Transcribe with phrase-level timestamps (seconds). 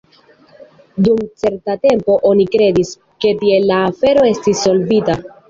[1.07, 2.95] Dum certa tempo oni kredis,
[3.27, 5.21] ke tiel la afero estis solvita.